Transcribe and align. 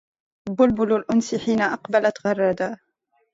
بلبل 0.57 0.93
الأنس 0.95 1.35
حين 1.35 1.61
أقبلت 1.61 2.27
غرد 2.27 2.75